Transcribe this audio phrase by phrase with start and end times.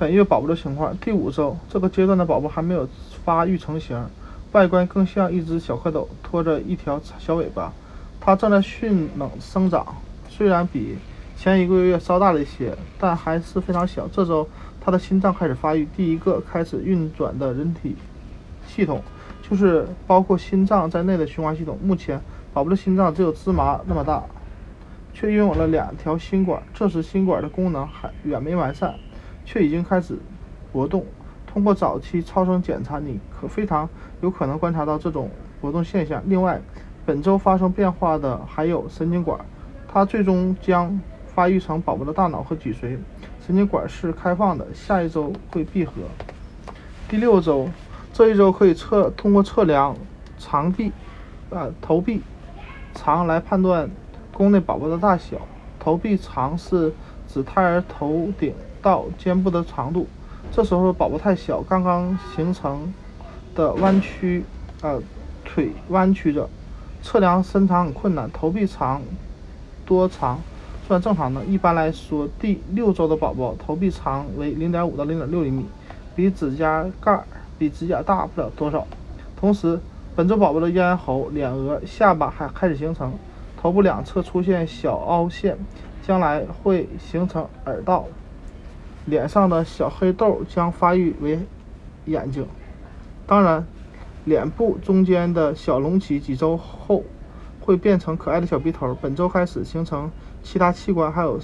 [0.00, 2.88] 本月宝宝的情况，第五周这个阶段的宝宝还没有
[3.22, 4.02] 发育成型，
[4.52, 7.70] 外观更像一只小蝌蚪，拖着一条小尾巴。
[8.18, 9.86] 它正在迅猛生长，
[10.26, 10.96] 虽然比
[11.36, 14.08] 前一个月稍大了一些，但还是非常小。
[14.08, 14.48] 这周
[14.80, 17.94] 它的心脏开始发育，第一个开始运转的人体
[18.66, 19.02] 系统
[19.46, 21.78] 就是包括心脏在内的循环系统。
[21.82, 22.18] 目前
[22.54, 24.22] 宝宝的心脏只有芝麻那么大，
[25.12, 28.94] 却拥有了两条心管，这时心管的功能还远没完善。
[29.44, 30.18] 却已经开始
[30.72, 31.04] 搏动。
[31.46, 33.88] 通过早期超声检查，你可非常
[34.20, 35.28] 有可能观察到这种
[35.60, 36.22] 搏动现象。
[36.26, 36.60] 另外，
[37.04, 39.40] 本周发生变化的还有神经管，
[39.88, 42.96] 它最终将发育成宝宝的大脑和脊髓。
[43.44, 45.92] 神经管是开放的，下一周会闭合。
[47.08, 47.68] 第六周，
[48.12, 49.96] 这一周可以测通过测量
[50.38, 50.92] 肠壁、
[51.48, 52.22] 呃头壁
[52.94, 53.90] 长来判断
[54.32, 55.36] 宫内宝宝的大小。
[55.80, 56.92] 头壁长是
[57.26, 58.54] 指胎儿头顶。
[58.82, 60.06] 到肩部的长度，
[60.50, 62.92] 这时候宝宝太小，刚刚形成
[63.54, 64.44] 的弯曲，
[64.82, 65.00] 呃，
[65.44, 66.48] 腿弯曲着，
[67.02, 68.30] 测量身长很困难。
[68.32, 69.02] 头臂长
[69.84, 70.40] 多长
[70.86, 71.44] 算正常的？
[71.44, 75.66] 一般来说，第六周的宝宝头臂长为零点五到零点六厘米，
[76.16, 77.24] 比指甲盖儿
[77.58, 78.86] 比指甲大不了多少。
[79.36, 79.78] 同时，
[80.16, 83.12] 本周宝宝的咽喉、脸额、下巴还开始形成，
[83.60, 85.56] 头部两侧出现小凹陷，
[86.06, 88.06] 将来会形成耳道。
[89.06, 91.38] 脸上的小黑痘将发育为
[92.04, 92.46] 眼睛，
[93.26, 93.66] 当然，
[94.24, 97.02] 脸部中间的小隆起几周后
[97.60, 98.96] 会变成可爱的小鼻头。
[99.00, 100.10] 本周开始形成
[100.42, 101.40] 其他器官，还有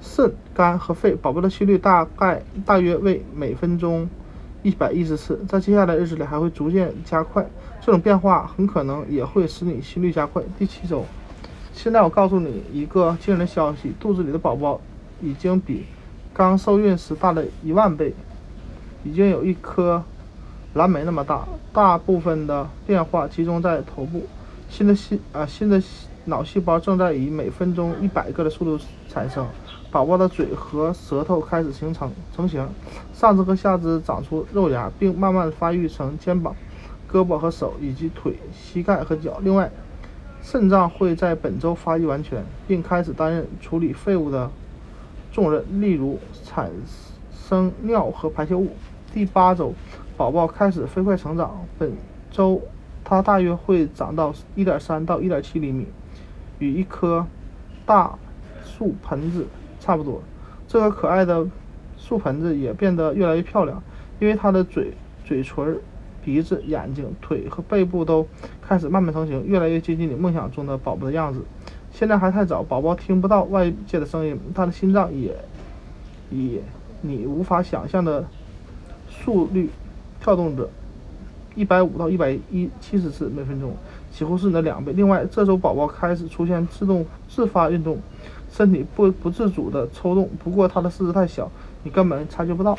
[0.00, 1.14] 肾、肝和肺。
[1.14, 4.08] 宝宝的心率大概大约为每分钟
[4.62, 7.46] 一百一十次，在接下来日子里还会逐渐加快。
[7.80, 10.42] 这种变化很可能也会使你心率加快。
[10.58, 11.04] 第七周，
[11.72, 14.80] 现在我告诉你一个惊人的消息：肚子里的宝宝。
[15.24, 15.86] 已经比
[16.34, 18.12] 刚受孕时大了一万倍，
[19.02, 20.04] 已经有一颗
[20.74, 21.46] 蓝莓那么大。
[21.72, 24.26] 大部分的变化集中在头部，
[24.68, 25.82] 新的细啊新的
[26.26, 29.46] 脑细胞正在以每分钟一百个的速度产生。
[29.90, 32.68] 宝宝的嘴和舌头开始形成成型，
[33.14, 36.54] 上肢和下肢长出肉芽，并慢慢发育成肩膀、
[37.10, 39.38] 胳膊和手以及腿、膝盖和脚。
[39.42, 39.70] 另外，
[40.42, 44.50] 肾脏会在本周发育完全，并开始担任处理废物的。
[45.34, 46.70] 重任，例如产
[47.32, 48.68] 生尿和排泄物。
[49.12, 49.74] 第八周，
[50.16, 51.66] 宝宝开始飞快成长。
[51.76, 51.92] 本
[52.30, 52.62] 周，
[53.02, 55.88] 它大约会长到1.3到1.7厘米，
[56.60, 57.26] 与一颗
[57.84, 58.16] 大
[58.62, 59.44] 树盆子
[59.80, 60.22] 差不多。
[60.68, 61.44] 这个可爱的
[61.98, 63.82] 树盆子也变得越来越漂亮，
[64.20, 64.92] 因为它的嘴、
[65.24, 65.80] 嘴唇、
[66.24, 68.24] 鼻子、眼睛、腿和背部都
[68.62, 71.40] 开始慢慢成型，越来越接近你梦想中的宝宝的样子。
[71.96, 75.32] 现在还太早，宝宝听不到外界的声音，他的心脏也
[76.28, 76.58] 以
[77.02, 78.24] 你无法想象的
[79.08, 79.70] 速率
[80.20, 80.68] 跳动着，
[81.54, 83.72] 一百五到一百一七十次每分钟，
[84.10, 84.92] 几乎是你的两倍。
[84.92, 87.96] 另外，这时候宝宝开始出现自动自发运动，
[88.50, 91.48] 身体不不自主的抽动，不过他的四肢太小，
[91.84, 92.76] 你根本察觉不到。